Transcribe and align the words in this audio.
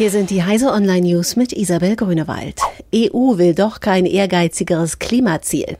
Hier 0.00 0.10
sind 0.10 0.30
die 0.30 0.42
Heise 0.42 0.72
Online 0.72 1.06
News 1.06 1.36
mit 1.36 1.52
Isabel 1.52 1.94
Grünewald. 1.94 2.58
EU 2.94 3.36
will 3.36 3.54
doch 3.54 3.80
kein 3.80 4.06
ehrgeizigeres 4.06 4.98
Klimaziel. 4.98 5.76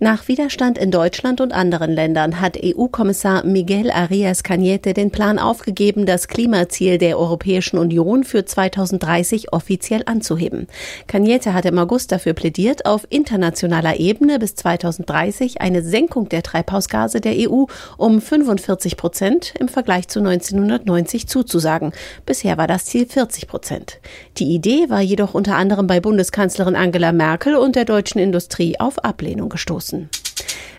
Nach 0.00 0.28
Widerstand 0.28 0.78
in 0.78 0.90
Deutschland 0.90 1.40
und 1.40 1.52
anderen 1.52 1.90
Ländern 1.90 2.40
hat 2.40 2.58
EU-Kommissar 2.62 3.44
Miguel 3.44 3.90
Arias 3.90 4.44
Cañete 4.44 4.92
den 4.92 5.10
Plan 5.10 5.38
aufgegeben, 5.38 6.06
das 6.06 6.28
Klimaziel 6.28 6.98
der 6.98 7.18
Europäischen 7.18 7.78
Union 7.78 8.24
für 8.24 8.44
2030 8.44 9.52
offiziell 9.52 10.02
anzuheben. 10.06 10.66
Cañete 11.08 11.52
hat 11.52 11.64
im 11.64 11.78
August 11.78 12.12
dafür 12.12 12.34
plädiert, 12.34 12.86
auf 12.86 13.06
internationaler 13.08 13.98
Ebene 13.98 14.38
bis 14.38 14.54
2030 14.56 15.60
eine 15.60 15.82
Senkung 15.82 16.28
der 16.28 16.42
Treibhausgase 16.42 17.20
der 17.20 17.50
EU 17.50 17.64
um 17.96 18.20
45 18.20 18.96
Prozent 18.96 19.54
im 19.58 19.68
Vergleich 19.68 20.08
zu 20.08 20.18
1990 20.18 21.28
zuzusagen. 21.28 21.92
Bisher 22.26 22.58
war 22.58 22.66
das 22.66 22.86
Ziel 22.86 23.06
40 23.06 23.46
Prozent. 23.46 23.98
Die 24.38 24.54
Idee 24.54 24.90
war 24.90 25.00
jedoch 25.00 25.34
unter 25.34 25.56
anderem 25.56 25.86
bei 25.86 26.00
Bundeskanzlerin 26.00 26.76
Angela 26.76 27.12
Merkel 27.12 27.56
und 27.56 27.76
der 27.76 27.84
deutschen 27.84 28.18
Industrie 28.18 28.78
auf 28.78 29.04
Ablehnung 29.44 29.48
gestoßen. 29.48 30.08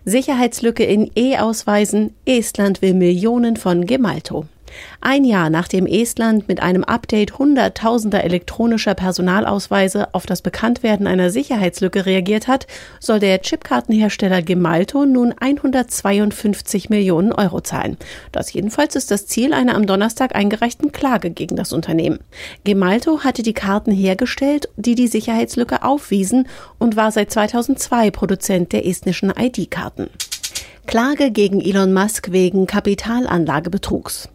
Sicherheitslücke 0.05 0.83
in 0.83 1.11
E-Ausweisen. 1.15 2.13
Estland 2.25 2.81
will 2.81 2.93
Millionen 2.93 3.57
von 3.57 3.85
Gemalto. 3.85 4.45
Ein 5.01 5.23
Jahr 5.23 5.49
nachdem 5.49 5.85
Estland 5.85 6.47
mit 6.47 6.61
einem 6.61 6.83
Update 6.83 7.37
hunderttausender 7.37 8.23
elektronischer 8.23 8.95
Personalausweise 8.95 10.13
auf 10.13 10.25
das 10.25 10.41
Bekanntwerden 10.41 11.07
einer 11.07 11.29
Sicherheitslücke 11.29 12.05
reagiert 12.05 12.47
hat, 12.47 12.67
soll 12.99 13.19
der 13.19 13.41
Chipkartenhersteller 13.41 14.41
Gemalto 14.41 15.05
nun 15.05 15.33
152 15.39 16.89
Millionen 16.89 17.31
Euro 17.31 17.61
zahlen. 17.61 17.97
Das 18.31 18.53
jedenfalls 18.53 18.95
ist 18.95 19.11
das 19.11 19.27
Ziel 19.27 19.53
einer 19.53 19.75
am 19.75 19.87
Donnerstag 19.87 20.35
eingereichten 20.35 20.91
Klage 20.91 21.29
gegen 21.29 21.55
das 21.55 21.73
Unternehmen. 21.73 22.19
Gemalto 22.63 23.23
hatte 23.23 23.43
die 23.43 23.53
Karten 23.53 23.91
hergestellt, 23.91 24.69
die 24.75 24.95
die 24.95 25.07
Sicherheitslücke 25.07 25.83
aufwiesen 25.83 26.47
und 26.79 26.95
war 26.95 27.11
seit 27.11 27.31
2002 27.31 28.11
Produzent 28.11 28.73
der 28.73 28.85
estnischen 28.85 29.31
ID-Karten. 29.37 30.09
Klage 30.87 31.31
gegen 31.31 31.61
Elon 31.61 31.93
Musk 31.93 32.31
wegen 32.31 32.67
Kapitalanlagebetrugs. 32.67 34.29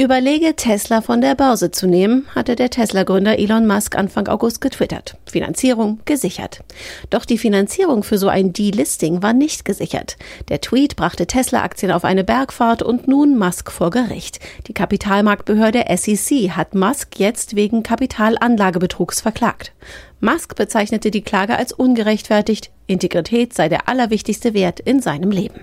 Überlege, 0.00 0.54
Tesla 0.54 1.00
von 1.00 1.20
der 1.20 1.34
Börse 1.34 1.72
zu 1.72 1.88
nehmen, 1.88 2.26
hatte 2.34 2.54
der 2.54 2.70
Tesla-Gründer 2.70 3.38
Elon 3.38 3.66
Musk 3.66 3.96
Anfang 3.96 4.28
August 4.28 4.60
getwittert. 4.60 5.16
Finanzierung 5.26 6.00
gesichert. 6.04 6.60
Doch 7.10 7.24
die 7.24 7.36
Finanzierung 7.36 8.04
für 8.04 8.16
so 8.16 8.28
ein 8.28 8.52
Delisting 8.52 9.22
war 9.22 9.32
nicht 9.32 9.64
gesichert. 9.64 10.16
Der 10.50 10.60
Tweet 10.60 10.94
brachte 10.94 11.26
Tesla-Aktien 11.26 11.90
auf 11.90 12.04
eine 12.04 12.22
Bergfahrt 12.22 12.82
und 12.82 13.08
nun 13.08 13.36
Musk 13.36 13.72
vor 13.72 13.90
Gericht. 13.90 14.38
Die 14.68 14.74
Kapitalmarktbehörde 14.74 15.84
SEC 15.96 16.50
hat 16.50 16.76
Musk 16.76 17.18
jetzt 17.18 17.56
wegen 17.56 17.82
Kapitalanlagebetrugs 17.82 19.20
verklagt. 19.20 19.72
Musk 20.20 20.54
bezeichnete 20.54 21.10
die 21.10 21.22
Klage 21.22 21.56
als 21.56 21.72
ungerechtfertigt. 21.72 22.70
Integrität 22.88 23.54
sei 23.54 23.68
der 23.68 23.88
allerwichtigste 23.88 24.54
Wert 24.54 24.80
in 24.80 25.00
seinem 25.00 25.30
Leben. 25.30 25.60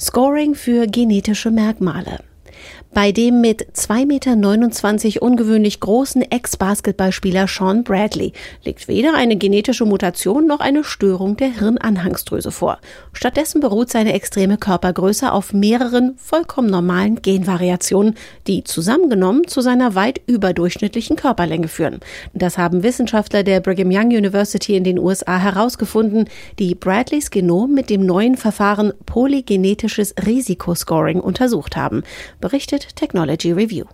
Scoring 0.00 0.56
für 0.56 0.88
genetische 0.88 1.52
Merkmale. 1.52 2.18
Bei 2.94 3.10
dem 3.10 3.40
mit 3.40 3.72
2,29 3.74 5.04
Meter 5.06 5.22
ungewöhnlich 5.22 5.80
großen 5.80 6.20
Ex-Basketballspieler 6.22 7.46
Sean 7.48 7.84
Bradley 7.84 8.32
liegt 8.64 8.86
weder 8.86 9.14
eine 9.14 9.36
genetische 9.36 9.86
Mutation 9.86 10.46
noch 10.46 10.60
eine 10.60 10.84
Störung 10.84 11.38
der 11.38 11.48
Hirnanhangsdrüse 11.58 12.50
vor. 12.50 12.78
Stattdessen 13.14 13.60
beruht 13.60 13.88
seine 13.88 14.12
extreme 14.12 14.58
Körpergröße 14.58 15.32
auf 15.32 15.54
mehreren 15.54 16.14
vollkommen 16.18 16.68
normalen 16.68 17.22
Genvariationen, 17.22 18.14
die 18.46 18.62
zusammengenommen 18.64 19.46
zu 19.46 19.62
seiner 19.62 19.94
weit 19.94 20.20
überdurchschnittlichen 20.26 21.16
Körperlänge 21.16 21.68
führen. 21.68 22.00
Das 22.34 22.58
haben 22.58 22.82
Wissenschaftler 22.82 23.42
der 23.42 23.60
Brigham 23.60 23.90
Young 23.90 24.08
University 24.08 24.76
in 24.76 24.84
den 24.84 24.98
USA 24.98 25.38
herausgefunden, 25.38 26.28
die 26.58 26.74
Bradleys 26.74 27.30
Genom 27.30 27.72
mit 27.72 27.88
dem 27.88 28.04
neuen 28.04 28.36
Verfahren 28.36 28.92
polygenetisches 29.06 30.14
Risikoscoring 30.26 31.20
untersucht 31.20 31.76
haben, 31.76 32.02
berichtet 32.52 32.96
Technology 32.96 33.50
Review. 33.50 33.86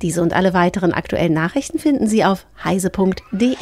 Diese 0.00 0.22
und 0.22 0.32
alle 0.32 0.54
weiteren 0.54 0.94
aktuellen 0.94 1.34
Nachrichten 1.34 1.78
finden 1.78 2.06
Sie 2.06 2.24
auf 2.24 2.46
heise.de. 2.64 3.56